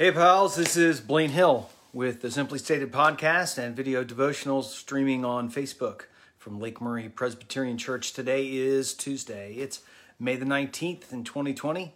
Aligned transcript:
Hey, 0.00 0.10
pals, 0.12 0.56
this 0.56 0.78
is 0.78 0.98
Blaine 0.98 1.28
Hill 1.28 1.68
with 1.92 2.22
the 2.22 2.30
Simply 2.30 2.58
Stated 2.58 2.90
podcast 2.90 3.58
and 3.58 3.76
video 3.76 4.02
devotionals 4.02 4.64
streaming 4.64 5.26
on 5.26 5.50
Facebook 5.50 6.04
from 6.38 6.58
Lake 6.58 6.80
Murray 6.80 7.10
Presbyterian 7.10 7.76
Church. 7.76 8.14
Today 8.14 8.46
is 8.46 8.94
Tuesday. 8.94 9.52
It's 9.56 9.82
May 10.18 10.36
the 10.36 10.46
19th 10.46 11.12
in 11.12 11.22
2020. 11.22 11.92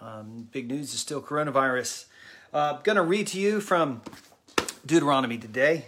Um, 0.00 0.46
big 0.52 0.68
news 0.68 0.94
is 0.94 1.00
still 1.00 1.20
coronavirus. 1.20 2.04
I'm 2.54 2.76
uh, 2.76 2.80
going 2.82 2.94
to 2.94 3.02
read 3.02 3.26
to 3.26 3.40
you 3.40 3.60
from 3.60 4.02
Deuteronomy 4.86 5.38
today. 5.38 5.86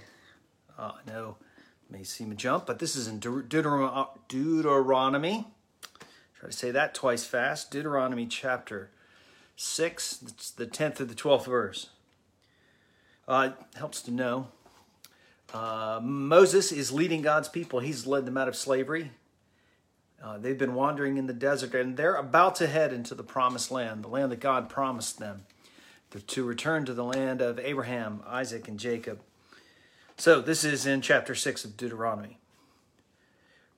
Uh, 0.77 0.91
I 1.07 1.09
know 1.09 1.36
may 1.89 2.02
seem 2.02 2.32
a 2.32 2.34
jump, 2.34 2.66
but 2.66 2.80
this 2.80 2.96
is 2.96 3.07
in 3.07 3.21
Deuteronomy. 3.21 4.09
Deuteronomy. 4.27 5.46
Try 6.36 6.48
to 6.48 6.52
say 6.52 6.73
that 6.73 6.95
twice 6.95 7.25
fast. 7.25 7.71
Deuteronomy 7.71 8.27
chapter 8.27 8.91
6, 9.57 10.25
it's 10.29 10.50
the 10.50 10.66
10th 10.66 11.00
or 11.00 11.05
the 11.05 11.14
12th 11.14 11.46
verse. 11.46 11.91
Uh, 13.27 13.51
it 13.52 13.79
helps 13.79 14.02
to 14.02 14.10
know. 14.10 14.48
Uh, 15.52 16.01
Moses 16.02 16.73
is 16.73 16.92
leading 16.92 17.23
God's 17.23 17.48
people. 17.48 17.80
He's 17.80 18.06
led 18.06 18.27
them 18.27 18.37
out 18.37 18.48
of 18.48 18.56
slavery. 18.56 19.12
Uh, 20.23 20.38
they've 20.38 20.59
been 20.59 20.74
wandering 20.74 21.16
in 21.16 21.27
the 21.27 21.32
desert 21.32 21.74
and 21.74 21.96
they're 21.96 22.16
about 22.16 22.56
to 22.56 22.66
head 22.66 22.93
into 22.93 23.15
the 23.15 23.23
promised 23.23 23.70
land, 23.70 24.02
the 24.02 24.09
land 24.09 24.32
that 24.32 24.41
God 24.41 24.69
promised 24.69 25.19
them, 25.19 25.43
to 26.27 26.45
return 26.45 26.84
to 26.87 26.95
the 26.95 27.05
land 27.05 27.41
of 27.41 27.59
Abraham, 27.59 28.23
Isaac, 28.27 28.66
and 28.66 28.79
Jacob. 28.79 29.21
So, 30.16 30.41
this 30.41 30.65
is 30.65 30.87
in 30.87 31.01
chapter 31.01 31.34
6 31.34 31.65
of 31.65 31.77
Deuteronomy. 31.77 32.38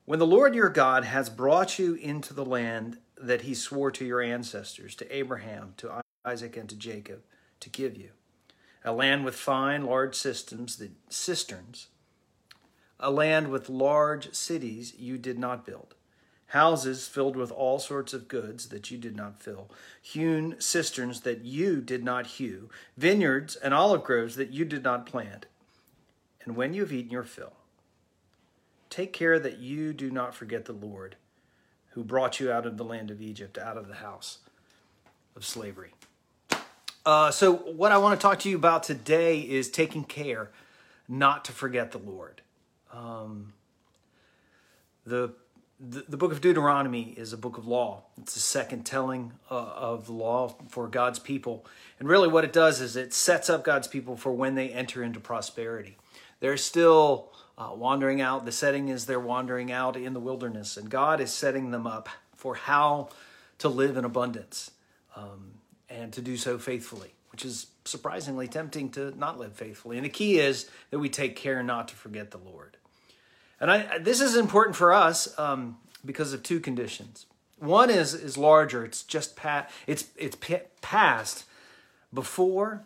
When 0.05 0.19
the 0.19 0.27
Lord 0.27 0.55
your 0.55 0.69
God 0.69 1.03
has 1.03 1.29
brought 1.29 1.79
you 1.79 1.95
into 1.95 2.33
the 2.33 2.45
land 2.45 2.97
that 3.19 3.41
he 3.41 3.53
swore 3.53 3.91
to 3.91 4.05
your 4.05 4.21
ancestors, 4.21 4.95
to 4.95 5.15
Abraham, 5.15 5.73
to 5.77 6.01
Isaac, 6.25 6.57
and 6.57 6.69
to 6.69 6.75
Jacob, 6.75 7.23
to 7.59 7.69
give 7.69 7.97
you. 7.97 8.09
A 8.83 8.91
land 8.91 9.25
with 9.25 9.35
fine, 9.35 9.85
large 9.85 10.15
systems, 10.15 10.77
that, 10.77 10.91
cisterns, 11.09 11.87
a 12.99 13.11
land 13.11 13.49
with 13.49 13.69
large 13.69 14.33
cities 14.33 14.93
you 14.97 15.17
did 15.17 15.37
not 15.37 15.65
build, 15.65 15.95
houses 16.47 17.07
filled 17.07 17.35
with 17.35 17.51
all 17.51 17.79
sorts 17.79 18.13
of 18.13 18.27
goods 18.27 18.69
that 18.69 18.89
you 18.89 18.97
did 18.97 19.15
not 19.15 19.41
fill, 19.41 19.69
hewn 20.01 20.55
cisterns 20.59 21.21
that 21.21 21.43
you 21.43 21.81
did 21.81 22.03
not 22.03 22.27
hew, 22.27 22.69
vineyards 22.97 23.55
and 23.55 23.73
olive 23.73 24.03
groves 24.03 24.35
that 24.35 24.51
you 24.51 24.65
did 24.65 24.83
not 24.83 25.05
plant. 25.05 25.45
And 26.43 26.55
when 26.55 26.73
you 26.73 26.81
have 26.81 26.93
eaten 26.93 27.11
your 27.11 27.23
fill, 27.23 27.53
take 28.89 29.11
care 29.11 29.37
that 29.37 29.57
you 29.57 29.91
do 29.91 30.09
not 30.09 30.33
forget 30.33 30.65
the 30.65 30.73
Lord 30.73 31.17
who 31.97 32.03
brought 32.03 32.39
you 32.39 32.51
out 32.51 32.67
of 32.67 32.77
the 32.77 32.83
land 32.83 33.09
of 33.09 33.23
Egypt, 33.23 33.57
out 33.57 33.75
of 33.75 33.87
the 33.87 33.95
house 33.95 34.37
of 35.35 35.43
slavery. 35.43 35.89
Uh, 37.03 37.31
so, 37.31 37.55
what 37.55 37.91
I 37.91 37.97
want 37.97 38.19
to 38.19 38.21
talk 38.21 38.37
to 38.41 38.49
you 38.49 38.55
about 38.55 38.83
today 38.83 39.39
is 39.39 39.67
taking 39.71 40.03
care 40.03 40.51
not 41.07 41.43
to 41.45 41.51
forget 41.51 41.91
the 41.91 41.97
Lord. 41.97 42.43
Um, 42.93 43.53
the, 45.07 45.33
the, 45.79 46.05
the 46.07 46.17
book 46.17 46.31
of 46.31 46.39
Deuteronomy 46.39 47.15
is 47.17 47.33
a 47.33 47.37
book 47.37 47.57
of 47.57 47.65
law. 47.65 48.03
It's 48.21 48.35
a 48.35 48.41
second 48.41 48.85
telling 48.85 49.31
uh, 49.49 49.55
of 49.55 50.05
the 50.05 50.13
law 50.13 50.55
for 50.69 50.87
God's 50.87 51.17
people. 51.17 51.65
And 51.97 52.07
really, 52.07 52.27
what 52.27 52.43
it 52.43 52.53
does 52.53 52.79
is 52.79 52.95
it 52.95 53.11
sets 53.11 53.49
up 53.49 53.63
God's 53.63 53.87
people 53.87 54.15
for 54.15 54.31
when 54.31 54.53
they 54.53 54.69
enter 54.69 55.01
into 55.01 55.19
prosperity. 55.19 55.97
They're 56.41 56.57
still 56.57 57.31
uh, 57.57 57.71
wandering 57.73 58.21
out. 58.21 58.45
The 58.45 58.51
setting 58.51 58.89
is 58.89 59.05
they're 59.05 59.19
wandering 59.19 59.71
out 59.71 59.95
in 59.95 60.13
the 60.13 60.19
wilderness, 60.19 60.77
and 60.77 60.89
God 60.89 61.19
is 61.19 61.31
setting 61.31 61.71
them 61.71 61.87
up 61.87 62.09
for 62.35 62.55
how 62.55 63.09
to 63.57 63.69
live 63.69 63.97
in 63.97 64.05
abundance 64.05 64.71
um, 65.15 65.53
and 65.89 66.13
to 66.13 66.21
do 66.21 66.37
so 66.37 66.57
faithfully, 66.59 67.13
which 67.31 67.43
is 67.43 67.67
surprisingly 67.85 68.47
tempting 68.47 68.89
to 68.91 69.17
not 69.17 69.39
live 69.39 69.53
faithfully. 69.53 69.97
And 69.97 70.05
the 70.05 70.09
key 70.09 70.39
is 70.39 70.69
that 70.91 70.99
we 70.99 71.09
take 71.09 71.35
care 71.35 71.63
not 71.63 71.87
to 71.87 71.95
forget 71.95 72.31
the 72.31 72.37
Lord. 72.37 72.77
And 73.59 73.71
I, 73.71 73.97
this 73.97 74.21
is 74.21 74.35
important 74.35 74.75
for 74.75 74.93
us 74.93 75.37
um, 75.39 75.77
because 76.05 76.33
of 76.33 76.43
two 76.43 76.59
conditions. 76.59 77.25
One 77.59 77.89
is 77.89 78.13
is 78.13 78.37
larger. 78.37 78.85
It's 78.85 79.01
just 79.01 79.35
past. 79.35 79.73
It's 79.87 80.05
it's 80.15 80.37
past 80.81 81.45
before, 82.13 82.83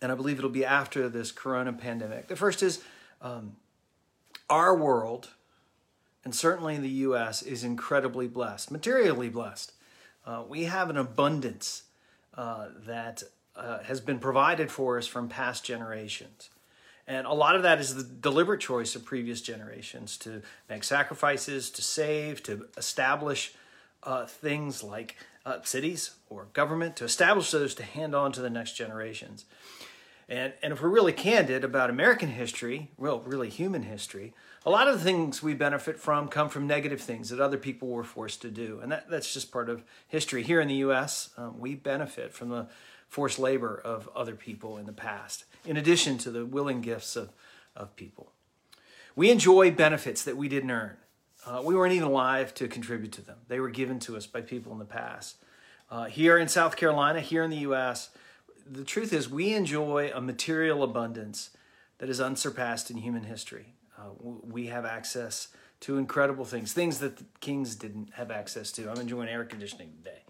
and 0.00 0.12
I 0.12 0.14
believe 0.14 0.38
it'll 0.38 0.50
be 0.50 0.64
after 0.64 1.08
this 1.08 1.32
Corona 1.32 1.72
pandemic. 1.72 2.28
The 2.28 2.36
first 2.36 2.62
is 2.62 2.80
um, 3.20 3.56
our 4.50 4.76
world, 4.76 5.30
and 6.24 6.34
certainly 6.34 6.76
the 6.76 6.88
U.S., 6.88 7.42
is 7.42 7.64
incredibly 7.64 8.28
blessed, 8.28 8.70
materially 8.70 9.28
blessed. 9.28 9.72
Uh, 10.26 10.44
we 10.48 10.64
have 10.64 10.90
an 10.90 10.96
abundance 10.96 11.84
uh, 12.34 12.68
that 12.86 13.22
uh, 13.56 13.78
has 13.80 14.00
been 14.00 14.18
provided 14.18 14.70
for 14.70 14.98
us 14.98 15.06
from 15.06 15.28
past 15.28 15.64
generations. 15.64 16.50
And 17.06 17.26
a 17.26 17.32
lot 17.32 17.56
of 17.56 17.62
that 17.62 17.80
is 17.80 17.94
the 17.94 18.02
deliberate 18.02 18.60
choice 18.60 18.94
of 18.94 19.04
previous 19.04 19.40
generations 19.40 20.18
to 20.18 20.42
make 20.68 20.84
sacrifices, 20.84 21.70
to 21.70 21.82
save, 21.82 22.42
to 22.42 22.66
establish 22.76 23.54
uh, 24.02 24.26
things 24.26 24.82
like 24.82 25.16
uh, 25.46 25.58
cities 25.62 26.12
or 26.28 26.48
government, 26.52 26.96
to 26.96 27.04
establish 27.04 27.50
those 27.50 27.74
to 27.76 27.82
hand 27.82 28.14
on 28.14 28.30
to 28.32 28.42
the 28.42 28.50
next 28.50 28.74
generations. 28.74 29.46
And, 30.28 30.52
and 30.62 30.72
if 30.72 30.82
we're 30.82 30.90
really 30.90 31.12
candid 31.12 31.64
about 31.64 31.88
American 31.88 32.28
history, 32.28 32.90
well, 32.98 33.20
really 33.20 33.48
human 33.48 33.84
history, 33.84 34.34
a 34.66 34.70
lot 34.70 34.86
of 34.86 34.98
the 34.98 35.04
things 35.04 35.42
we 35.42 35.54
benefit 35.54 35.98
from 35.98 36.28
come 36.28 36.50
from 36.50 36.66
negative 36.66 37.00
things 37.00 37.30
that 37.30 37.40
other 37.40 37.56
people 37.56 37.88
were 37.88 38.04
forced 38.04 38.42
to 38.42 38.50
do. 38.50 38.80
And 38.82 38.92
that, 38.92 39.08
that's 39.08 39.32
just 39.32 39.50
part 39.50 39.70
of 39.70 39.82
history. 40.06 40.42
Here 40.42 40.60
in 40.60 40.68
the 40.68 40.74
U.S., 40.74 41.30
um, 41.38 41.58
we 41.58 41.74
benefit 41.74 42.34
from 42.34 42.50
the 42.50 42.68
forced 43.08 43.38
labor 43.38 43.80
of 43.82 44.10
other 44.14 44.34
people 44.34 44.76
in 44.76 44.84
the 44.84 44.92
past, 44.92 45.44
in 45.64 45.78
addition 45.78 46.18
to 46.18 46.30
the 46.30 46.44
willing 46.44 46.82
gifts 46.82 47.16
of, 47.16 47.30
of 47.74 47.96
people. 47.96 48.32
We 49.16 49.30
enjoy 49.30 49.70
benefits 49.70 50.22
that 50.24 50.36
we 50.36 50.48
didn't 50.48 50.70
earn. 50.70 50.96
Uh, 51.46 51.62
we 51.64 51.74
weren't 51.74 51.94
even 51.94 52.08
alive 52.08 52.52
to 52.54 52.68
contribute 52.68 53.12
to 53.12 53.22
them, 53.22 53.38
they 53.48 53.60
were 53.60 53.70
given 53.70 53.98
to 54.00 54.16
us 54.16 54.26
by 54.26 54.42
people 54.42 54.72
in 54.72 54.78
the 54.78 54.84
past. 54.84 55.36
Uh, 55.90 56.04
here 56.04 56.36
in 56.36 56.48
South 56.48 56.76
Carolina, 56.76 57.18
here 57.18 57.42
in 57.42 57.48
the 57.48 57.56
U.S., 57.58 58.10
the 58.70 58.84
truth 58.84 59.12
is, 59.12 59.28
we 59.28 59.54
enjoy 59.54 60.10
a 60.14 60.20
material 60.20 60.82
abundance 60.82 61.50
that 61.98 62.08
is 62.08 62.20
unsurpassed 62.20 62.90
in 62.90 62.98
human 62.98 63.24
history. 63.24 63.74
Uh, 63.98 64.10
we 64.20 64.66
have 64.66 64.84
access 64.84 65.48
to 65.80 65.98
incredible 65.98 66.44
things, 66.44 66.72
things 66.72 66.98
that 66.98 67.16
the 67.16 67.24
kings 67.40 67.74
didn't 67.74 68.12
have 68.14 68.30
access 68.30 68.72
to. 68.72 68.90
I'm 68.90 69.00
enjoying 69.00 69.28
air 69.28 69.44
conditioning 69.44 69.92
today. 69.98 70.22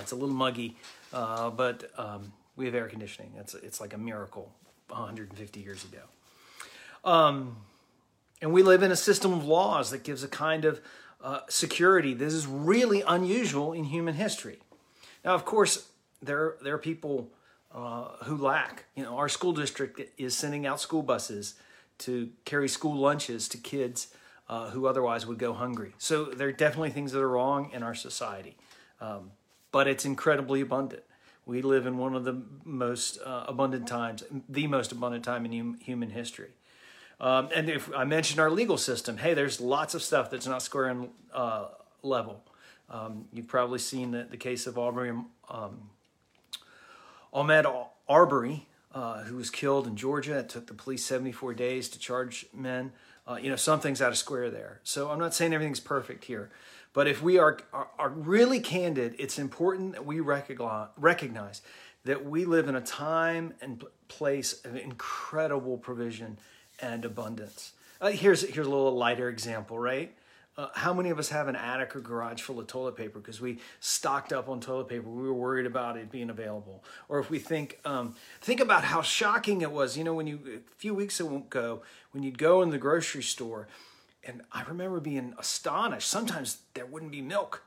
it's 0.00 0.12
a 0.12 0.16
little 0.16 0.34
muggy, 0.34 0.76
uh, 1.12 1.50
but 1.50 1.90
um, 1.98 2.32
we 2.56 2.66
have 2.66 2.74
air 2.74 2.88
conditioning. 2.88 3.32
It's, 3.38 3.54
it's 3.54 3.80
like 3.80 3.94
a 3.94 3.98
miracle 3.98 4.52
150 4.88 5.60
years 5.60 5.84
ago. 5.84 6.00
Um, 7.04 7.56
and 8.42 8.52
we 8.52 8.62
live 8.62 8.82
in 8.82 8.90
a 8.90 8.96
system 8.96 9.32
of 9.32 9.44
laws 9.44 9.90
that 9.90 10.02
gives 10.02 10.22
a 10.22 10.28
kind 10.28 10.64
of 10.64 10.80
uh, 11.22 11.40
security 11.48 12.14
that 12.14 12.24
is 12.24 12.46
really 12.46 13.02
unusual 13.06 13.72
in 13.72 13.84
human 13.84 14.14
history. 14.14 14.58
Now, 15.24 15.34
of 15.34 15.44
course, 15.44 15.88
there, 16.22 16.56
there 16.62 16.74
are 16.74 16.78
people 16.78 17.30
uh, 17.74 18.08
who 18.24 18.36
lack. 18.36 18.84
You 18.94 19.04
know, 19.04 19.16
our 19.16 19.28
school 19.28 19.52
district 19.52 20.00
is 20.18 20.36
sending 20.36 20.66
out 20.66 20.80
school 20.80 21.02
buses 21.02 21.54
to 21.98 22.30
carry 22.44 22.68
school 22.68 22.96
lunches 22.96 23.48
to 23.48 23.58
kids 23.58 24.08
uh, 24.48 24.70
who 24.70 24.86
otherwise 24.86 25.26
would 25.26 25.38
go 25.38 25.52
hungry. 25.52 25.94
So 25.98 26.24
there 26.24 26.48
are 26.48 26.52
definitely 26.52 26.90
things 26.90 27.12
that 27.12 27.20
are 27.20 27.28
wrong 27.28 27.70
in 27.72 27.82
our 27.82 27.94
society, 27.94 28.56
um, 29.00 29.30
but 29.70 29.86
it's 29.86 30.04
incredibly 30.04 30.60
abundant. 30.60 31.04
We 31.46 31.62
live 31.62 31.86
in 31.86 31.98
one 31.98 32.14
of 32.14 32.24
the 32.24 32.42
most 32.64 33.18
uh, 33.24 33.44
abundant 33.48 33.86
times, 33.86 34.24
the 34.48 34.66
most 34.66 34.92
abundant 34.92 35.24
time 35.24 35.44
in 35.44 35.52
hum- 35.52 35.78
human 35.80 36.10
history. 36.10 36.50
Um, 37.20 37.48
and 37.54 37.68
if 37.68 37.94
I 37.94 38.04
mentioned 38.04 38.40
our 38.40 38.50
legal 38.50 38.78
system, 38.78 39.18
hey, 39.18 39.34
there's 39.34 39.60
lots 39.60 39.94
of 39.94 40.02
stuff 40.02 40.30
that's 40.30 40.46
not 40.46 40.62
square 40.62 40.86
and 40.88 41.08
uh, 41.34 41.66
level. 42.02 42.42
Um, 42.88 43.26
you've 43.32 43.46
probably 43.46 43.78
seen 43.78 44.10
the, 44.10 44.26
the 44.28 44.36
case 44.36 44.66
of 44.66 44.78
Aubrey 44.78 45.10
um, 45.48 45.90
Ahmaud 47.32 47.88
Arbery, 48.08 48.66
uh, 48.94 49.22
who 49.22 49.36
was 49.36 49.50
killed 49.50 49.86
in 49.86 49.96
Georgia. 49.96 50.38
It 50.38 50.48
took 50.48 50.66
the 50.66 50.74
police 50.74 51.04
74 51.04 51.54
days 51.54 51.88
to 51.90 51.98
charge 51.98 52.46
men. 52.52 52.92
Uh, 53.26 53.38
you 53.40 53.48
know, 53.48 53.56
something's 53.56 54.02
out 54.02 54.10
of 54.10 54.18
square 54.18 54.50
there. 54.50 54.80
So 54.82 55.10
I'm 55.10 55.18
not 55.18 55.34
saying 55.34 55.54
everything's 55.54 55.80
perfect 55.80 56.24
here. 56.24 56.50
But 56.92 57.06
if 57.06 57.22
we 57.22 57.38
are, 57.38 57.58
are, 57.72 57.88
are 57.98 58.08
really 58.08 58.58
candid, 58.58 59.14
it's 59.18 59.38
important 59.38 59.92
that 59.92 60.04
we 60.04 60.18
recognize, 60.18 60.88
recognize 60.96 61.62
that 62.04 62.24
we 62.24 62.44
live 62.44 62.68
in 62.68 62.74
a 62.74 62.80
time 62.80 63.54
and 63.60 63.84
place 64.08 64.64
of 64.64 64.74
incredible 64.74 65.78
provision 65.78 66.38
and 66.80 67.04
abundance. 67.04 67.74
Uh, 68.00 68.10
here's, 68.10 68.42
here's 68.42 68.66
a 68.66 68.70
little 68.70 68.96
lighter 68.96 69.28
example, 69.28 69.78
right? 69.78 70.12
Uh, 70.60 70.68
how 70.74 70.92
many 70.92 71.08
of 71.08 71.18
us 71.18 71.30
have 71.30 71.48
an 71.48 71.56
attic 71.56 71.96
or 71.96 72.00
garage 72.00 72.42
full 72.42 72.60
of 72.60 72.66
toilet 72.66 72.94
paper 72.94 73.18
because 73.18 73.40
we 73.40 73.58
stocked 73.80 74.30
up 74.30 74.46
on 74.46 74.60
toilet 74.60 74.88
paper? 74.88 75.08
We 75.08 75.22
were 75.22 75.32
worried 75.32 75.64
about 75.64 75.96
it 75.96 76.10
being 76.10 76.28
available. 76.28 76.84
Or 77.08 77.18
if 77.18 77.30
we 77.30 77.38
think, 77.38 77.80
um, 77.86 78.14
think 78.42 78.60
about 78.60 78.84
how 78.84 79.00
shocking 79.00 79.62
it 79.62 79.72
was. 79.72 79.96
You 79.96 80.04
know, 80.04 80.12
when 80.12 80.26
you 80.26 80.38
a 80.56 80.76
few 80.76 80.92
weeks 80.94 81.18
ago, 81.18 81.80
when 82.10 82.22
you'd 82.22 82.36
go 82.36 82.60
in 82.60 82.68
the 82.68 82.76
grocery 82.76 83.22
store, 83.22 83.68
and 84.22 84.42
I 84.52 84.62
remember 84.64 85.00
being 85.00 85.32
astonished. 85.38 86.06
Sometimes 86.06 86.58
there 86.74 86.84
wouldn't 86.84 87.12
be 87.12 87.22
milk, 87.22 87.62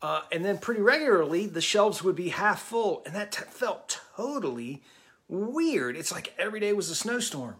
uh, 0.00 0.22
and 0.32 0.42
then 0.42 0.56
pretty 0.56 0.80
regularly 0.80 1.46
the 1.46 1.60
shelves 1.60 2.02
would 2.02 2.16
be 2.16 2.30
half 2.30 2.62
full, 2.62 3.02
and 3.04 3.14
that 3.14 3.30
t- 3.30 3.44
felt 3.46 4.00
totally 4.16 4.82
weird. 5.28 5.98
It's 5.98 6.12
like 6.12 6.32
every 6.38 6.60
day 6.60 6.72
was 6.72 6.88
a 6.88 6.94
snowstorm 6.94 7.56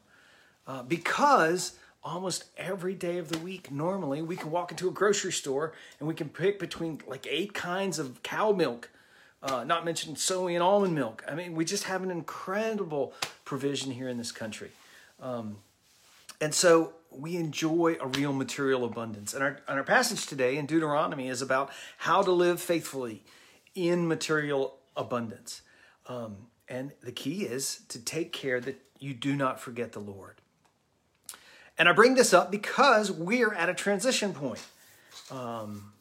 uh, 0.67 0.83
because 0.83 1.73
almost 2.07 2.45
every 2.57 2.95
day 2.95 3.19
of 3.19 3.29
the 3.29 3.39
week, 3.39 3.71
normally, 3.71 4.23
we 4.23 4.37
can 4.37 4.51
walk 4.51 4.71
into 4.71 4.89
a 4.89 4.93
grocery 4.93 5.33
store 5.33 5.73
and 5.99 6.09
we 6.09 6.15
can 6.15 6.29
pick 6.29 6.59
between 6.59 7.01
like 7.07 7.27
eight 7.29 7.53
kinds 7.53 7.99
of 7.99 8.23
cow 8.23 8.53
milk, 8.53 8.91
uh, 9.43 9.65
not 9.65 9.85
mentioning 9.85 10.17
soy 10.17 10.55
and 10.55 10.63
almond 10.63 10.95
milk. 10.95 11.25
I 11.29 11.35
mean, 11.35 11.55
we 11.55 11.65
just 11.65 11.85
have 11.85 12.03
an 12.03 12.11
incredible 12.11 13.13
provision 13.45 13.91
here 13.91 14.09
in 14.09 14.19
this 14.19 14.31
country. 14.31 14.71
Um, 15.21 15.57
and 16.41 16.55
so 16.55 16.93
we 17.11 17.37
enjoy 17.37 17.97
a 18.01 18.07
real 18.07 18.33
material 18.33 18.85
abundance. 18.85 19.35
And 19.35 19.43
our, 19.43 19.61
and 19.67 19.79
our 19.79 19.85
passage 19.85 20.27
today 20.27 20.59
in 20.59 20.67
Deuteronomy 20.67 21.29
is 21.29 21.43
about 21.43 21.71
how 21.99 22.23
to 22.23 22.31
live 22.31 22.61
faithfully 22.61 23.25
in 23.75 24.07
material 24.07 24.77
abundance. 24.97 25.63
Um, 26.07 26.37
and 26.69 26.93
the 27.03 27.13
key 27.13 27.43
is 27.45 27.81
to 27.89 27.99
take 27.99 28.33
care 28.33 28.61
that 28.61 28.81
you 29.01 29.13
do 29.13 29.35
not 29.35 29.61
forget 29.61 29.93
the 29.93 30.01
Lord. 30.01 30.41
And 31.79 31.89
I 31.89 31.93
bring 31.93 32.15
this 32.15 32.33
up 32.33 32.51
because 32.51 33.11
we're 33.11 33.53
at 33.53 33.69
a 33.69 33.75
transition 33.75 34.33
point. 34.33 34.65
Um, 35.31 35.93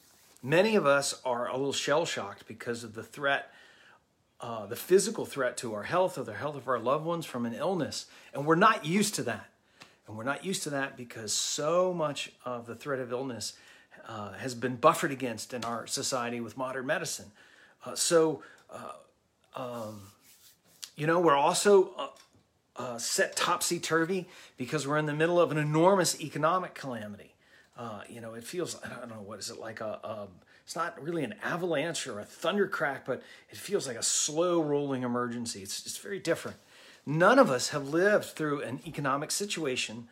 many 0.41 0.75
of 0.75 0.85
us 0.85 1.19
are 1.25 1.47
a 1.47 1.57
little 1.57 1.73
shell 1.73 2.05
shocked 2.05 2.47
because 2.47 2.83
of 2.83 2.93
the 2.93 3.03
threat, 3.03 3.51
uh, 4.39 4.65
the 4.67 4.75
physical 4.75 5.25
threat 5.25 5.57
to 5.57 5.73
our 5.73 5.83
health 5.83 6.17
or 6.17 6.23
the 6.23 6.33
health 6.33 6.55
of 6.55 6.67
our 6.67 6.79
loved 6.79 7.05
ones 7.05 7.25
from 7.25 7.45
an 7.45 7.53
illness. 7.53 8.05
And 8.33 8.45
we're 8.45 8.55
not 8.55 8.85
used 8.85 9.15
to 9.15 9.23
that. 9.23 9.49
And 10.07 10.15
we're 10.15 10.23
not 10.23 10.45
used 10.45 10.63
to 10.63 10.69
that 10.69 10.95
because 10.95 11.33
so 11.33 11.93
much 11.93 12.31
of 12.45 12.67
the 12.67 12.75
threat 12.75 12.99
of 12.99 13.11
illness 13.11 13.53
uh, 14.07 14.33
has 14.33 14.55
been 14.55 14.75
buffered 14.75 15.11
against 15.11 15.53
in 15.53 15.65
our 15.65 15.87
society 15.87 16.39
with 16.39 16.55
modern 16.57 16.85
medicine. 16.85 17.31
Uh, 17.83 17.95
so, 17.95 18.43
uh, 18.69 18.91
um, 19.55 20.01
you 20.95 21.07
know, 21.07 21.19
we're 21.19 21.35
also 21.35 22.11
uh, 22.77 22.97
set 22.97 23.35
topsy 23.35 23.79
turvy 23.79 24.27
because 24.57 24.87
we're 24.87 24.97
in 24.97 25.05
the 25.05 25.13
middle 25.13 25.39
of 25.39 25.51
an 25.51 25.57
enormous 25.57 26.19
economic 26.21 26.73
calamity. 26.73 27.33
Uh, 27.77 28.01
you 28.07 28.21
know, 28.21 28.33
it 28.33 28.43
feels, 28.43 28.79
I 28.83 28.89
don't 28.99 29.09
know, 29.09 29.21
what 29.21 29.39
is 29.39 29.49
it 29.49 29.59
like 29.59 29.81
a, 29.81 29.99
a, 30.03 30.27
it's 30.63 30.75
not 30.75 31.01
really 31.01 31.23
an 31.23 31.35
avalanche 31.43 32.07
or 32.07 32.19
a 32.19 32.25
thundercrack, 32.25 33.01
but 33.05 33.21
it 33.49 33.57
feels 33.57 33.87
like 33.87 33.97
a 33.97 34.03
slow 34.03 34.61
rolling 34.61 35.03
emergency. 35.03 35.61
It's, 35.61 35.85
it's 35.85 35.97
very 35.97 36.19
different. 36.19 36.57
None 37.05 37.37
of 37.37 37.51
us 37.51 37.69
have 37.69 37.89
lived 37.89 38.25
through 38.25 38.61
an 38.61 38.79
economic 38.87 39.31
situation 39.31 40.07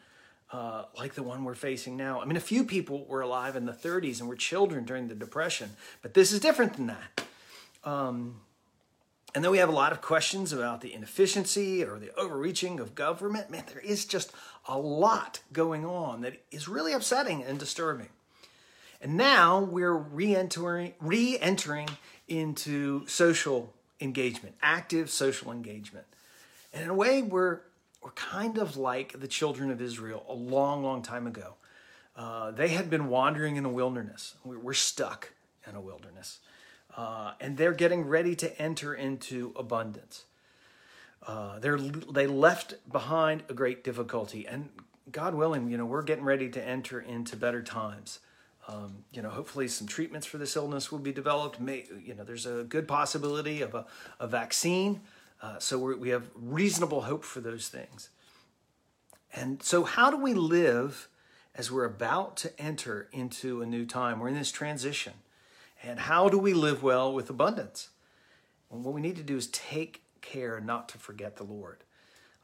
uh, 0.53 0.83
like 0.95 1.15
the 1.15 1.23
one 1.23 1.43
we're 1.43 1.55
facing 1.55 1.97
now. 1.97 2.21
I 2.21 2.25
mean, 2.25 2.37
a 2.37 2.41
few 2.41 2.63
people 2.63 3.05
were 3.05 3.21
alive 3.21 3.55
in 3.55 3.65
the 3.65 3.73
30s 3.73 4.19
and 4.19 4.29
were 4.29 4.35
children 4.35 4.85
during 4.85 5.07
the 5.07 5.15
Depression, 5.15 5.71
but 6.03 6.13
this 6.13 6.31
is 6.31 6.39
different 6.39 6.75
than 6.75 6.87
that. 6.87 7.25
Um, 7.83 8.41
and 9.35 9.43
then 9.43 9.51
we 9.51 9.57
have 9.57 9.69
a 9.69 9.73
lot 9.73 9.91
of 9.91 10.01
questions 10.01 10.53
about 10.53 10.81
the 10.81 10.93
inefficiency 10.93 11.83
or 11.83 11.97
the 11.97 12.13
overreaching 12.15 12.79
of 12.79 12.93
government. 12.93 13.49
Man, 13.49 13.63
there 13.67 13.81
is 13.81 14.05
just 14.05 14.31
a 14.67 14.77
lot 14.77 15.39
going 15.51 15.85
on 15.85 16.21
that 16.21 16.41
is 16.51 16.67
really 16.67 16.93
upsetting 16.93 17.43
and 17.43 17.57
disturbing. 17.57 18.09
And 19.01 19.17
now 19.17 19.59
we're 19.59 19.93
re-entering, 19.93 20.93
re-entering 21.01 21.89
into 22.27 23.07
social 23.07 23.73
engagement, 23.99 24.55
active 24.61 25.09
social 25.09 25.51
engagement. 25.51 26.05
And 26.71 26.83
in 26.83 26.89
a 26.89 26.93
way, 26.93 27.21
we're, 27.21 27.61
we're 28.01 28.11
kind 28.11 28.57
of 28.57 28.77
like 28.77 29.19
the 29.19 29.27
children 29.27 29.71
of 29.71 29.81
Israel 29.81 30.25
a 30.29 30.33
long, 30.33 30.83
long 30.83 31.01
time 31.01 31.25
ago. 31.25 31.55
Uh, 32.15 32.51
they 32.51 32.69
had 32.69 32.89
been 32.89 33.07
wandering 33.07 33.55
in 33.55 33.65
a 33.65 33.69
wilderness. 33.69 34.35
We're 34.45 34.73
stuck 34.73 35.31
in 35.67 35.75
a 35.75 35.81
wilderness 35.81 36.37
uh, 36.95 37.33
and 37.39 37.57
they're 37.57 37.73
getting 37.73 38.05
ready 38.05 38.35
to 38.35 38.61
enter 38.61 38.93
into 38.93 39.53
abundance. 39.55 40.25
Uh, 41.25 41.59
they're 41.59 41.77
they 41.77 42.27
left 42.27 42.75
behind 42.91 43.43
a 43.49 43.53
great 43.53 43.83
difficulty, 43.83 44.45
and 44.45 44.69
God 45.11 45.35
willing, 45.35 45.69
you 45.69 45.77
know, 45.77 45.85
we're 45.85 46.01
getting 46.01 46.23
ready 46.23 46.49
to 46.49 46.65
enter 46.65 46.99
into 46.99 47.35
better 47.35 47.61
times. 47.61 48.19
Um, 48.67 49.03
you 49.11 49.21
know, 49.21 49.29
hopefully 49.29 49.67
some 49.67 49.87
treatments 49.87 50.25
for 50.25 50.37
this 50.37 50.55
illness 50.55 50.91
will 50.91 50.99
be 50.99 51.11
developed. 51.11 51.59
May, 51.59 51.85
you 52.03 52.15
know, 52.15 52.23
there's 52.23 52.45
a 52.45 52.63
good 52.63 52.87
possibility 52.87 53.61
of 53.61 53.75
a, 53.75 53.85
a 54.19 54.27
vaccine, 54.27 55.01
uh, 55.41 55.59
so 55.59 55.77
we 55.77 56.09
have 56.09 56.29
reasonable 56.35 57.01
hope 57.01 57.25
for 57.25 57.41
those 57.41 57.67
things. 57.67 58.09
And 59.35 59.61
so, 59.61 59.83
how 59.83 60.11
do 60.11 60.17
we 60.17 60.33
live 60.33 61.09
as 61.55 61.71
we're 61.71 61.85
about 61.85 62.37
to 62.37 62.59
enter 62.59 63.09
into 63.11 63.61
a 63.61 63.65
new 63.65 63.85
time? 63.85 64.19
We're 64.19 64.29
in 64.29 64.35
this 64.35 64.51
transition. 64.51 65.13
And 65.83 65.99
how 65.99 66.29
do 66.29 66.37
we 66.37 66.53
live 66.53 66.81
well 66.81 67.13
with 67.13 67.29
abundance? 67.29 67.89
What 68.69 68.93
we 68.93 69.01
need 69.01 69.17
to 69.17 69.23
do 69.23 69.37
is 69.37 69.47
take 69.47 70.01
care 70.21 70.59
not 70.59 70.89
to 70.89 70.97
forget 70.97 71.35
the 71.35 71.43
Lord. 71.43 71.83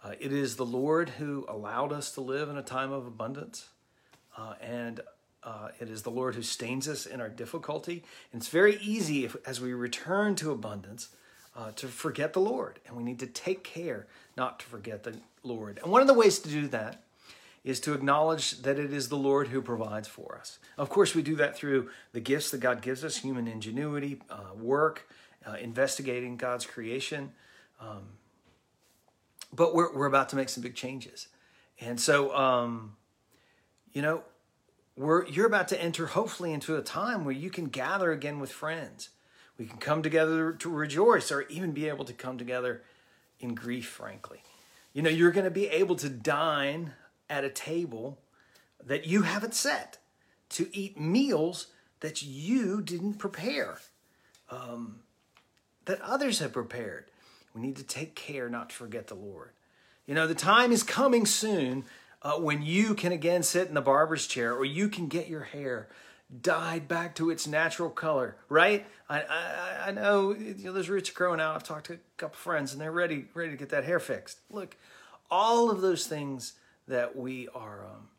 Uh, 0.03 0.12
it 0.19 0.31
is 0.31 0.57
the 0.57 0.65
Lord 0.65 1.09
who 1.09 1.45
allowed 1.47 1.91
us 1.91 2.12
to 2.12 2.21
live 2.21 2.50
in 2.50 2.57
a 2.57 2.62
time 2.62 2.91
of 2.91 3.07
abundance, 3.07 3.69
uh, 4.38 4.53
and 4.62 5.01
uh, 5.44 5.69
it 5.80 5.89
is 5.89 6.03
the 6.03 6.12
Lord 6.12 6.36
who 6.36 6.41
stains 6.41 6.88
us 6.88 7.06
in 7.06 7.19
our 7.19 7.30
difficulty. 7.30 8.03
And 8.31 8.41
it's 8.41 8.50
very 8.50 8.77
easy 8.77 9.25
if, 9.25 9.36
as 9.45 9.59
we 9.59 9.74
return 9.74 10.35
to 10.35 10.51
abundance 10.51 11.09
uh, 11.56 11.71
to 11.77 11.88
forget 11.88 12.33
the 12.33 12.39
Lord, 12.39 12.80
and 12.85 12.95
we 12.95 13.03
need 13.03 13.19
to 13.19 13.27
take 13.27 13.63
care 13.63 14.07
not 14.38 14.59
to 14.59 14.65
forget 14.65 15.03
the 15.03 15.19
Lord. 15.44 15.80
And 15.81 15.92
one 15.92 16.01
of 16.01 16.07
the 16.07 16.13
ways 16.13 16.39
to 16.39 16.50
do 16.50 16.68
that 16.68 17.03
is 17.63 17.79
to 17.81 17.94
acknowledge 17.94 18.61
that 18.61 18.79
it 18.79 18.94
is 18.94 19.09
the 19.09 19.17
Lord 19.17 19.50
who 19.50 19.61
provides 19.61 20.07
for 20.07 20.38
us. 20.39 20.59
Of 20.77 20.89
course, 20.89 21.13
we 21.13 21.21
do 21.21 21.35
that 21.38 21.56
through 21.56 21.89
the 22.13 22.19
gifts 22.19 22.51
that 22.51 22.59
God 22.59 22.81
gives 22.81 23.03
us 23.03 23.17
human 23.17 23.47
ingenuity, 23.47 24.21
uh, 24.29 24.53
work, 24.56 25.07
uh, 25.45 25.53
investigating 25.53 26.38
God's 26.38 26.65
creation. 26.65 27.31
Um, 27.81 28.03
but 29.53 29.73
we're, 29.73 29.94
we're 29.94 30.06
about 30.06 30.29
to 30.29 30.35
make 30.35 30.50
some 30.50 30.63
big 30.63 30.75
changes. 30.75 31.27
And 31.81 32.00
so, 32.00 32.35
um, 32.35 32.95
you 33.91 34.01
know, 34.01 34.23
we're, 34.95 35.25
you're 35.27 35.47
about 35.47 35.69
to 35.69 35.81
enter 35.81 36.07
hopefully 36.07 36.51
into 36.51 36.75
a 36.75 36.81
time 36.81 37.23
where 37.23 37.33
you 37.33 37.50
can 37.50 37.65
gather 37.65 38.11
again 38.11 38.39
with 38.39 38.51
friends. 38.51 39.09
We 39.57 39.65
can 39.65 39.77
come 39.77 40.01
together 40.01 40.53
to 40.53 40.69
rejoice 40.69 41.31
or 41.31 41.44
even 41.44 41.71
be 41.71 41.88
able 41.88 42.06
to 42.06 42.13
come 42.13 42.38
together 42.38 42.83
in 43.39 43.56
grief, 43.56 43.88
frankly. 43.88 44.44
You 44.94 45.01
know, 45.01 45.09
you're 45.09 45.31
going 45.31 45.45
to 45.45 45.51
be 45.51 45.67
able 45.67 45.95
to 45.97 46.09
dine 46.09 46.94
at 47.29 47.43
a 47.43 47.49
table 47.49 48.19
that 48.83 49.05
you 49.05 49.23
haven't 49.23 49.53
set, 49.53 49.97
to 50.49 50.69
eat 50.73 50.99
meals 50.99 51.67
that 51.99 52.23
you 52.23 52.81
didn't 52.81 53.15
prepare, 53.15 53.79
um, 54.49 55.01
that 55.85 56.01
others 56.01 56.39
have 56.39 56.53
prepared. 56.53 57.05
We 57.53 57.61
need 57.61 57.75
to 57.77 57.83
take 57.83 58.15
care 58.15 58.49
not 58.49 58.69
to 58.69 58.75
forget 58.75 59.07
the 59.07 59.15
Lord. 59.15 59.51
You 60.06 60.15
know, 60.15 60.27
the 60.27 60.35
time 60.35 60.71
is 60.71 60.81
coming 60.83 61.25
soon 61.25 61.85
uh, 62.21 62.33
when 62.33 62.61
you 62.61 62.95
can 62.95 63.11
again 63.11 63.44
sit 63.44 63.68
in 63.68 63.73
the 63.73 63.81
barber's 63.81 64.27
chair 64.27 64.54
or 64.54 64.65
you 64.65 64.89
can 64.89 65.07
get 65.07 65.27
your 65.27 65.44
hair 65.44 65.87
dyed 66.42 66.87
back 66.87 67.15
to 67.15 67.30
its 67.31 67.47
natural 67.47 67.89
color, 67.89 68.35
right? 68.49 68.85
I, 69.09 69.21
I, 69.21 69.83
I 69.87 69.92
know, 69.92 70.33
you 70.33 70.56
know 70.63 70.73
those 70.73 70.89
roots 70.89 71.09
growing 71.09 71.39
out. 71.39 71.56
I've 71.56 71.63
talked 71.63 71.87
to 71.87 71.94
a 71.94 71.97
couple 72.18 72.37
friends 72.37 72.71
and 72.71 72.81
they're 72.81 72.92
ready, 72.92 73.25
ready 73.33 73.51
to 73.51 73.57
get 73.57 73.69
that 73.69 73.83
hair 73.83 73.99
fixed. 73.99 74.39
Look, 74.51 74.77
all 75.31 75.71
of 75.71 75.81
those 75.81 76.06
things 76.06 76.54
that 76.89 77.15
we 77.15 77.47
are 77.55 77.85
um, 77.85 78.09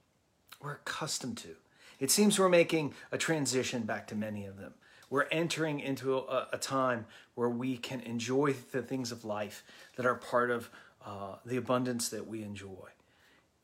we're 0.63 0.73
accustomed 0.73 1.37
to. 1.39 1.57
It 1.99 2.11
seems 2.11 2.39
we're 2.39 2.49
making 2.49 2.95
a 3.13 3.19
transition 3.19 3.83
back 3.83 4.07
to 4.09 4.15
many 4.15 4.47
of 4.47 4.59
them. 4.59 4.73
We're 5.11 5.27
entering 5.31 5.81
into 5.81 6.17
a, 6.17 6.49
a 6.53 6.59
time 6.59 7.07
where 7.35 7.49
we 7.49 7.77
can 7.77 8.01
enjoy 8.01 8.55
the 8.73 8.81
things 8.81 9.13
of 9.13 9.25
life 9.25 9.65
that 9.97 10.07
are 10.07 10.15
part 10.15 10.51
of 10.51 10.71
uh, 11.05 11.35
the 11.45 11.57
abundance 11.57 12.09
that 12.11 12.27
we 12.27 12.43
enjoy. 12.43 12.89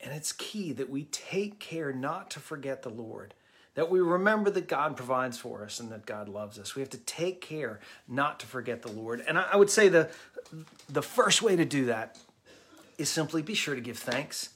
And 0.00 0.12
it's 0.12 0.32
key 0.32 0.72
that 0.72 0.90
we 0.90 1.04
take 1.04 1.58
care 1.58 1.92
not 1.92 2.30
to 2.32 2.40
forget 2.40 2.82
the 2.82 2.90
Lord, 2.90 3.32
that 3.75 3.90
we 3.90 4.00
remember 4.00 4.50
that 4.50 4.68
God 4.68 4.96
provides 4.96 5.38
for 5.38 5.64
us 5.64 5.80
and 5.80 5.90
that 5.92 6.04
God 6.04 6.28
loves 6.28 6.58
us. 6.58 6.75
We 6.75 6.82
have 6.82 6.90
to 6.90 6.98
take 6.98 7.40
care 7.40 7.80
not 8.08 8.40
to 8.40 8.46
forget 8.46 8.82
the 8.82 8.92
Lord. 8.92 9.22
And 9.26 9.38
I, 9.38 9.46
I 9.52 9.56
would 9.56 9.70
say 9.70 9.88
the, 9.88 10.10
the 10.88 11.02
first 11.02 11.42
way 11.42 11.56
to 11.56 11.64
do 11.64 11.86
that 11.86 12.18
is 12.98 13.08
simply 13.08 13.42
be 13.42 13.54
sure 13.54 13.75
to 13.75 13.80
give 13.80 13.98
thanks 13.98 14.50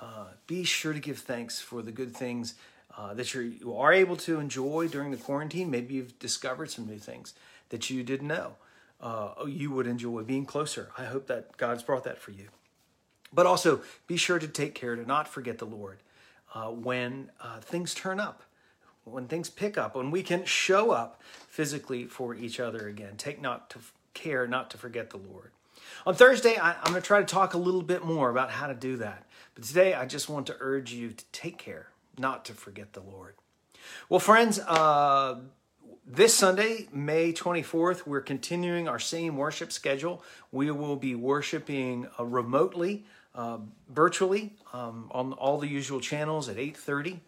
uh, 0.00 0.26
be 0.46 0.64
sure 0.64 0.92
to 0.92 1.00
give 1.00 1.18
thanks 1.18 1.60
for 1.60 1.82
the 1.82 1.92
good 1.92 2.16
things 2.16 2.54
uh, 2.96 3.14
that 3.14 3.34
you're, 3.34 3.44
you 3.44 3.76
are 3.76 3.92
able 3.92 4.16
to 4.16 4.40
enjoy 4.40 4.88
during 4.88 5.10
the 5.10 5.16
quarantine. 5.16 5.70
Maybe 5.70 5.94
you've 5.94 6.18
discovered 6.18 6.70
some 6.70 6.86
new 6.86 6.98
things 6.98 7.34
that 7.68 7.90
you 7.90 8.02
didn't 8.02 8.28
know 8.28 8.54
uh, 9.00 9.30
you 9.46 9.70
would 9.70 9.86
enjoy 9.86 10.22
being 10.22 10.44
closer. 10.44 10.90
I 10.96 11.04
hope 11.04 11.26
that 11.28 11.56
God's 11.56 11.82
brought 11.82 12.04
that 12.04 12.18
for 12.18 12.32
you. 12.32 12.48
But 13.32 13.46
also, 13.46 13.82
be 14.06 14.16
sure 14.16 14.38
to 14.38 14.48
take 14.48 14.74
care 14.74 14.96
to 14.96 15.04
not 15.04 15.28
forget 15.28 15.58
the 15.58 15.66
Lord 15.66 15.98
uh, 16.54 16.68
when 16.68 17.30
uh, 17.40 17.60
things 17.60 17.94
turn 17.94 18.18
up, 18.18 18.42
when 19.04 19.28
things 19.28 19.50
pick 19.50 19.76
up, 19.76 19.94
when 19.94 20.10
we 20.10 20.22
can 20.22 20.44
show 20.44 20.90
up 20.90 21.22
physically 21.48 22.04
for 22.04 22.34
each 22.34 22.58
other 22.58 22.88
again. 22.88 23.16
Take 23.16 23.40
not 23.40 23.70
to 23.70 23.80
care 24.14 24.46
not 24.46 24.70
to 24.70 24.78
forget 24.78 25.10
the 25.10 25.18
Lord. 25.18 25.52
On 26.06 26.14
Thursday, 26.14 26.56
I, 26.56 26.72
I'm 26.72 26.90
going 26.90 27.02
to 27.02 27.06
try 27.06 27.20
to 27.20 27.26
talk 27.26 27.54
a 27.54 27.58
little 27.58 27.82
bit 27.82 28.04
more 28.04 28.30
about 28.30 28.50
how 28.50 28.66
to 28.66 28.74
do 28.74 28.96
that. 28.98 29.24
But 29.54 29.64
today, 29.64 29.94
I 29.94 30.06
just 30.06 30.28
want 30.28 30.46
to 30.46 30.56
urge 30.60 30.92
you 30.92 31.10
to 31.10 31.24
take 31.32 31.58
care, 31.58 31.88
not 32.18 32.44
to 32.46 32.54
forget 32.54 32.92
the 32.92 33.00
Lord. 33.00 33.34
Well, 34.08 34.20
friends, 34.20 34.58
uh, 34.60 35.40
this 36.06 36.34
Sunday, 36.34 36.88
May 36.92 37.32
24th, 37.32 38.06
we're 38.06 38.20
continuing 38.20 38.88
our 38.88 38.98
same 38.98 39.36
worship 39.36 39.72
schedule. 39.72 40.22
We 40.50 40.70
will 40.70 40.96
be 40.96 41.14
worshiping 41.14 42.08
uh, 42.18 42.24
remotely, 42.24 43.04
uh, 43.34 43.58
virtually, 43.88 44.54
um, 44.72 45.10
on 45.10 45.32
all 45.34 45.58
the 45.58 45.68
usual 45.68 46.00
channels 46.00 46.48
at 46.48 46.56
8:30. 46.56 47.20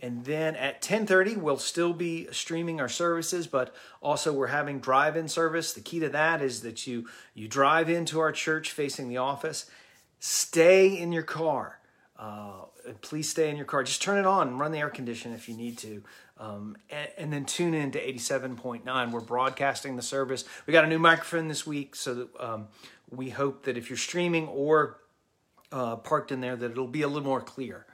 And 0.00 0.24
then 0.24 0.56
at 0.56 0.82
10:30, 0.82 1.36
we'll 1.36 1.56
still 1.56 1.92
be 1.92 2.28
streaming 2.32 2.80
our 2.80 2.88
services, 2.88 3.46
but 3.46 3.74
also 4.02 4.32
we're 4.32 4.48
having 4.48 4.80
drive-in 4.80 5.28
service. 5.28 5.72
The 5.72 5.80
key 5.80 6.00
to 6.00 6.08
that 6.10 6.42
is 6.42 6.62
that 6.62 6.86
you 6.86 7.08
you 7.32 7.48
drive 7.48 7.88
into 7.88 8.20
our 8.20 8.32
church 8.32 8.70
facing 8.70 9.08
the 9.08 9.18
office. 9.18 9.70
Stay 10.18 10.98
in 10.98 11.12
your 11.12 11.22
car. 11.22 11.80
Uh, 12.18 12.66
please 13.00 13.28
stay 13.28 13.50
in 13.50 13.56
your 13.56 13.64
car. 13.64 13.82
Just 13.82 14.02
turn 14.02 14.18
it 14.18 14.26
on 14.26 14.58
run 14.58 14.72
the 14.72 14.78
air 14.78 14.90
conditioner 14.90 15.34
if 15.34 15.48
you 15.48 15.56
need 15.56 15.78
to. 15.78 16.02
Um, 16.38 16.76
and, 16.90 17.08
and, 17.16 17.32
then 17.32 17.44
tune 17.44 17.74
in 17.74 17.92
to 17.92 18.12
87.9. 18.12 19.12
We're 19.12 19.20
broadcasting 19.20 19.94
the 19.94 20.02
service. 20.02 20.44
We 20.66 20.72
got 20.72 20.84
a 20.84 20.88
new 20.88 20.98
microphone 20.98 21.46
this 21.46 21.64
week, 21.64 21.94
so 21.94 22.14
that, 22.14 22.40
um, 22.40 22.66
we 23.08 23.30
hope 23.30 23.64
that 23.66 23.76
if 23.76 23.88
you're 23.88 23.96
streaming 23.96 24.48
or 24.48 24.98
uh, 25.70 25.94
parked 25.96 26.32
in 26.32 26.40
there, 26.40 26.56
that 26.56 26.72
it'll 26.72 26.88
be 26.88 27.02
a 27.02 27.08
little 27.08 27.28
more 27.28 27.40
clear. 27.40 27.86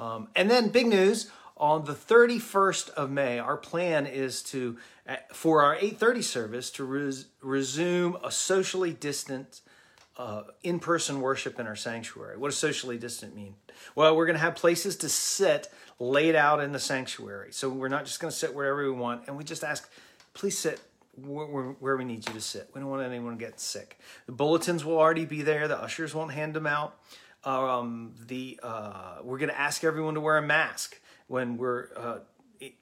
Um, 0.00 0.28
and 0.34 0.50
then 0.50 0.70
big 0.70 0.86
news 0.86 1.30
on 1.58 1.84
the 1.84 1.92
31st 1.92 2.88
of 2.90 3.10
May, 3.10 3.38
our 3.38 3.58
plan 3.58 4.06
is 4.06 4.42
to 4.44 4.78
uh, 5.06 5.16
for 5.32 5.62
our 5.62 5.76
8:30 5.76 6.24
service 6.24 6.70
to 6.70 6.84
res- 6.84 7.26
resume 7.42 8.16
a 8.24 8.30
socially 8.30 8.94
distant 8.94 9.60
uh, 10.16 10.44
in-person 10.62 11.20
worship 11.20 11.60
in 11.60 11.66
our 11.66 11.76
sanctuary. 11.76 12.38
What 12.38 12.48
does 12.48 12.56
socially 12.56 12.96
distant 12.96 13.36
mean? 13.36 13.56
Well, 13.94 14.16
we're 14.16 14.26
going 14.26 14.36
to 14.36 14.42
have 14.42 14.54
places 14.54 14.96
to 14.96 15.08
sit 15.08 15.68
laid 15.98 16.34
out 16.34 16.60
in 16.60 16.72
the 16.72 16.78
sanctuary. 16.78 17.52
So 17.52 17.68
we're 17.68 17.88
not 17.88 18.06
just 18.06 18.20
going 18.20 18.30
to 18.30 18.36
sit 18.36 18.54
wherever 18.54 18.82
we 18.82 18.90
want, 18.90 19.28
and 19.28 19.36
we 19.36 19.44
just 19.44 19.62
ask, 19.62 19.90
please 20.32 20.58
sit 20.58 20.80
where, 21.16 21.46
where, 21.46 21.96
we 21.96 22.04
need 22.04 22.26
you 22.26 22.34
to 22.34 22.40
sit. 22.40 22.70
We 22.74 22.80
don't 22.80 22.88
want 22.88 23.02
anyone 23.02 23.36
to 23.36 23.44
get 23.44 23.60
sick. 23.60 23.98
The 24.26 24.32
bulletins 24.32 24.84
will 24.84 24.98
already 24.98 25.26
be 25.26 25.42
there. 25.42 25.68
The 25.68 25.78
ushers 25.78 26.14
won't 26.14 26.32
hand 26.32 26.54
them 26.54 26.66
out. 26.66 26.96
Um, 27.44 28.12
the 28.26 28.60
uh, 28.62 29.16
we're 29.22 29.38
going 29.38 29.50
to 29.50 29.58
ask 29.58 29.84
everyone 29.84 30.14
to 30.14 30.20
wear 30.20 30.36
a 30.36 30.42
mask 30.42 31.00
when 31.26 31.56
we're 31.56 31.88
uh, 31.96 32.18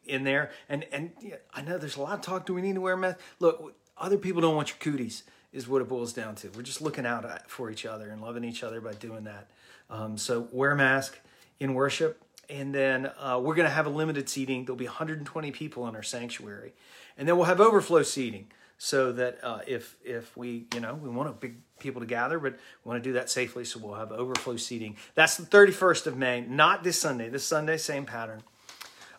in 0.05 0.25
there. 0.25 0.50
And 0.69 0.87
and 0.93 1.12
yeah, 1.21 1.37
I 1.55 1.62
know 1.62 1.79
there's 1.79 1.97
a 1.97 2.03
lot 2.03 2.15
of 2.15 2.21
talk. 2.23 2.47
Do 2.47 2.55
we 2.55 2.62
need 2.62 2.75
to 2.75 2.81
wear 2.81 2.95
a 2.95 2.99
mask? 2.99 3.19
Look, 3.38 3.75
other 3.97 4.19
people 4.19 4.41
don't 4.43 4.57
want 4.57 4.69
your 4.69 4.79
cooties. 4.79 5.23
Is 5.50 5.67
what 5.67 5.81
it 5.81 5.88
boils 5.88 6.12
down 6.12 6.35
to. 6.37 6.50
We're 6.50 6.62
just 6.62 6.83
looking 6.83 7.07
out 7.07 7.50
for 7.50 7.71
each 7.71 7.87
other 7.87 8.11
and 8.11 8.21
loving 8.21 8.45
each 8.45 8.62
other 8.62 8.83
by 8.83 8.93
doing 8.93 9.25
that. 9.25 9.49
Um, 9.88 10.19
so 10.19 10.47
wear 10.53 10.73
a 10.73 10.77
mask 10.77 11.19
in 11.59 11.73
worship 11.73 12.23
and 12.50 12.75
then 12.75 13.11
uh, 13.19 13.41
we're 13.43 13.55
going 13.55 13.69
to 13.69 13.75
have 13.75 13.87
a 13.87 13.91
limited 13.91 14.29
seating. 14.29 14.65
There'll 14.65 14.77
be 14.77 14.87
120 14.87 15.50
people 15.50 15.87
in 15.87 15.95
our 15.95 16.03
sanctuary, 16.03 16.73
and 17.17 17.29
then 17.29 17.37
we'll 17.37 17.47
have 17.47 17.61
overflow 17.61 18.03
seating 18.03 18.49
so 18.78 19.12
that 19.12 19.38
uh, 19.42 19.61
if 19.66 19.97
if 20.04 20.37
we 20.37 20.66
you 20.73 20.80
know 20.80 20.94
we 20.94 21.08
want 21.08 21.40
big 21.40 21.56
people 21.80 22.00
to 22.00 22.06
gather, 22.06 22.38
but 22.38 22.54
we 22.85 22.88
want 22.88 23.02
to 23.02 23.08
do 23.08 23.14
that 23.14 23.28
safely, 23.28 23.64
so 23.64 23.80
we'll 23.80 23.94
have 23.94 24.12
overflow 24.12 24.56
seating. 24.56 24.97
That's 25.14 25.37
the 25.37 25.44
31st 25.44 26.06
of 26.06 26.16
May, 26.16 26.40
not 26.40 26.82
this 26.85 26.99
Sunday. 26.99 27.28
This 27.28 27.44
Sunday, 27.44 27.76
same 27.76 28.06
pattern. 28.06 28.42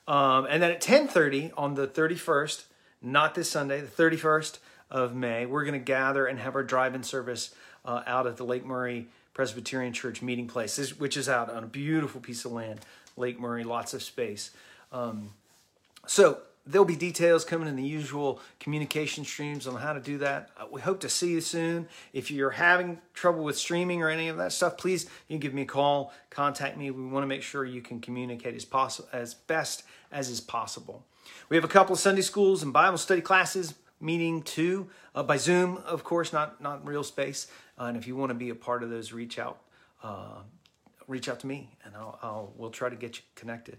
Um, 0.07 0.47
and 0.49 0.63
then 0.63 0.71
at 0.71 0.81
10:30 0.81 1.51
on 1.55 1.75
the 1.75 1.87
31st, 1.87 2.63
not 3.01 3.35
this 3.35 3.49
Sunday, 3.49 3.81
the 3.81 3.87
31st 3.87 4.57
of 4.89 5.13
May, 5.13 5.45
we're 5.45 5.65
going 5.65 5.79
to 5.79 5.85
gather 5.85 6.25
and 6.25 6.39
have 6.39 6.55
our 6.55 6.63
drive-in 6.63 7.03
service 7.03 7.53
uh, 7.85 8.01
out 8.07 8.25
at 8.25 8.37
the 8.37 8.43
Lake 8.43 8.65
Murray 8.65 9.07
Presbyterian 9.33 9.93
Church 9.93 10.21
meeting 10.21 10.47
place, 10.47 10.77
which 10.97 11.15
is 11.15 11.29
out 11.29 11.49
on 11.49 11.63
a 11.63 11.67
beautiful 11.67 12.19
piece 12.19 12.43
of 12.43 12.51
land 12.51 12.79
Lake 13.15 13.39
Murray, 13.39 13.63
lots 13.63 13.93
of 13.93 14.01
space. 14.01 14.51
Um, 14.91 15.31
so 16.07 16.39
there'll 16.65 16.85
be 16.85 16.95
details 16.95 17.45
coming 17.45 17.67
in 17.67 17.75
the 17.75 17.83
usual 17.83 18.39
communication 18.59 19.25
streams 19.25 19.65
on 19.67 19.75
how 19.75 19.93
to 19.93 19.99
do 19.99 20.17
that. 20.19 20.49
Uh, 20.57 20.65
we 20.71 20.81
hope 20.81 20.99
to 20.99 21.09
see 21.09 21.31
you 21.31 21.41
soon. 21.41 21.87
If 22.13 22.29
you're 22.29 22.51
having 22.51 22.99
trouble 23.13 23.43
with 23.43 23.57
streaming 23.57 24.01
or 24.01 24.09
any 24.09 24.27
of 24.27 24.37
that 24.37 24.51
stuff, 24.51 24.77
please 24.77 25.05
you 25.27 25.35
can 25.35 25.39
give 25.39 25.53
me 25.53 25.63
a 25.63 25.65
call, 25.65 26.13
contact 26.29 26.77
me. 26.77 26.91
We 26.91 27.05
want 27.07 27.23
to 27.23 27.27
make 27.27 27.41
sure 27.41 27.65
you 27.65 27.81
can 27.81 27.99
communicate 27.99 28.55
as 28.55 28.65
possible 28.65 29.09
as 29.11 29.33
best 29.33 29.83
as 30.11 30.29
is 30.29 30.41
possible. 30.41 31.05
We 31.49 31.57
have 31.57 31.63
a 31.63 31.69
couple 31.69 31.93
of 31.93 31.99
Sunday 31.99 32.21
schools 32.21 32.63
and 32.63 32.73
Bible 32.73 32.97
study 32.97 33.21
classes 33.21 33.73
meeting 33.99 34.41
too 34.41 34.89
uh, 35.13 35.23
by 35.23 35.37
Zoom, 35.37 35.77
of 35.77 36.03
course, 36.03 36.31
not 36.31 36.61
not 36.61 36.87
real 36.87 37.03
space. 37.03 37.47
Uh, 37.79 37.85
and 37.85 37.97
if 37.97 38.07
you 38.07 38.15
want 38.15 38.29
to 38.29 38.35
be 38.35 38.49
a 38.49 38.55
part 38.55 38.83
of 38.83 38.89
those, 38.89 39.11
reach 39.11 39.39
out 39.39 39.61
uh, 40.03 40.41
reach 41.07 41.27
out 41.27 41.39
to 41.39 41.47
me 41.47 41.69
and 41.83 41.95
I'll, 41.95 42.19
I'll 42.21 42.53
we'll 42.55 42.69
try 42.69 42.89
to 42.89 42.95
get 42.95 43.17
you 43.17 43.23
connected. 43.35 43.77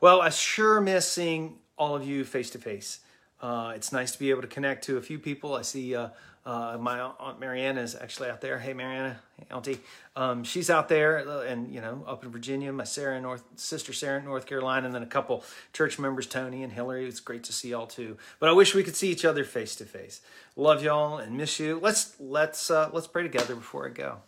Well, 0.00 0.20
I 0.20 0.30
sure 0.30 0.80
miss 0.80 1.10
seeing 1.10 1.58
all 1.76 1.94
of 1.94 2.06
you 2.06 2.24
face 2.24 2.50
to 2.50 2.58
face. 2.58 3.00
It's 3.42 3.92
nice 3.92 4.12
to 4.12 4.18
be 4.18 4.30
able 4.30 4.42
to 4.42 4.48
connect 4.48 4.84
to 4.84 4.98
a 4.98 5.02
few 5.02 5.18
people. 5.18 5.54
I 5.54 5.62
see 5.62 5.94
uh, 5.94 6.08
uh, 6.44 6.78
my 6.80 7.00
aunt 7.00 7.38
Mariana 7.38 7.82
is 7.82 7.94
actually 7.94 8.30
out 8.30 8.40
there. 8.40 8.58
Hey, 8.58 8.72
Mariana, 8.72 9.20
hey, 9.36 9.46
auntie, 9.50 9.78
um, 10.16 10.42
she's 10.42 10.70
out 10.70 10.88
there, 10.88 11.28
uh, 11.28 11.42
and 11.42 11.72
you 11.72 11.80
know, 11.80 12.02
up 12.06 12.24
in 12.24 12.30
Virginia. 12.30 12.72
My 12.72 12.84
Sarah, 12.84 13.20
North 13.20 13.44
sister 13.56 13.92
Sarah, 13.92 14.20
in 14.20 14.24
North 14.24 14.46
Carolina, 14.46 14.86
and 14.86 14.94
then 14.94 15.02
a 15.02 15.06
couple 15.06 15.44
church 15.72 15.98
members, 15.98 16.26
Tony 16.26 16.62
and 16.62 16.72
Hillary. 16.72 17.06
It's 17.06 17.20
great 17.20 17.44
to 17.44 17.52
see 17.52 17.70
y'all 17.70 17.86
too. 17.86 18.16
But 18.38 18.48
I 18.48 18.52
wish 18.52 18.74
we 18.74 18.82
could 18.82 18.96
see 18.96 19.10
each 19.10 19.24
other 19.24 19.44
face 19.44 19.76
to 19.76 19.84
face. 19.84 20.22
Love 20.56 20.82
y'all 20.82 21.18
and 21.18 21.36
miss 21.36 21.60
you. 21.60 21.78
Let's 21.78 22.16
let's 22.18 22.70
uh, 22.70 22.90
let's 22.92 23.06
pray 23.06 23.22
together 23.22 23.54
before 23.54 23.86
I 23.86 23.90
go. 23.90 24.18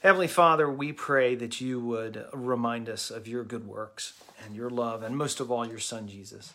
Heavenly 0.00 0.28
Father, 0.28 0.70
we 0.70 0.92
pray 0.94 1.34
that 1.34 1.60
you 1.60 1.78
would 1.78 2.24
remind 2.32 2.88
us 2.88 3.10
of 3.10 3.28
your 3.28 3.44
good 3.44 3.66
works 3.66 4.14
and 4.42 4.56
your 4.56 4.70
love, 4.70 5.02
and 5.02 5.14
most 5.14 5.40
of 5.40 5.50
all, 5.50 5.68
your 5.68 5.78
Son 5.78 6.08
Jesus. 6.08 6.54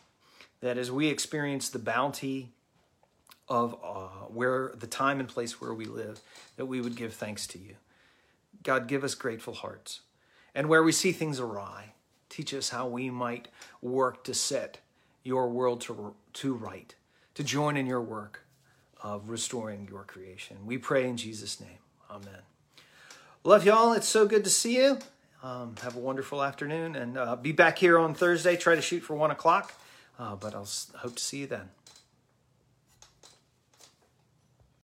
That 0.62 0.80
as 0.80 0.92
we 0.92 1.10
experience 1.10 1.70
the 1.70 1.78
bounty 1.78 2.54
of 3.48 3.76
uh, 3.84 4.26
where 4.30 4.72
the 4.76 4.88
time 4.88 5.20
and 5.20 5.30
place 5.30 5.62
where 5.62 5.76
we 5.76 5.86
live, 5.86 6.22
that 6.56 6.66
we 6.66 6.82
would 6.82 6.96
give 6.96 7.14
thanks 7.14 7.46
to 7.48 7.60
you. 7.60 7.76
God, 8.64 8.88
give 8.88 9.04
us 9.04 9.14
grateful 9.14 9.54
hearts. 9.54 10.02
And 10.56 10.68
where 10.68 10.82
we 10.82 10.92
see 10.92 11.12
things 11.12 11.40
awry, 11.40 11.94
teach 12.30 12.52
us 12.52 12.70
how 12.70 12.88
we 12.88 13.12
might 13.12 13.50
work 13.80 14.24
to 14.24 14.34
set 14.34 14.80
your 15.24 15.50
world 15.50 15.82
to, 15.82 16.16
to 16.34 16.54
right, 16.56 16.96
to 17.36 17.44
join 17.44 17.78
in 17.78 17.86
your 17.86 18.02
work 18.02 18.42
of 19.04 19.30
restoring 19.30 19.88
your 19.88 20.04
creation. 20.04 20.66
We 20.66 20.80
pray 20.80 21.08
in 21.08 21.16
Jesus' 21.16 21.62
name. 21.62 21.78
Amen. 22.10 22.42
Love 23.46 23.64
y'all. 23.64 23.94
It's 23.94 24.08
so 24.08 24.26
good 24.26 24.44
to 24.46 24.50
see 24.50 24.78
you. 24.78 24.98
Um, 25.44 25.76
have 25.84 25.96
a 25.96 26.00
wonderful 26.00 26.42
afternoon 26.42 26.96
and 26.96 27.16
uh, 27.16 27.36
be 27.36 27.52
back 27.52 27.78
here 27.78 28.00
on 28.00 28.16
Thursday. 28.16 28.58
Try 28.58 28.74
to 28.74 28.82
shoot 28.82 29.02
for 29.02 29.16
one 29.16 29.30
o'clock, 29.30 29.72
uh, 30.18 30.36
but 30.36 30.56
I'll 30.56 30.68
hope 30.96 31.16
to 31.18 31.24
see 31.24 31.42
you 31.42 31.46
then. 31.46 31.70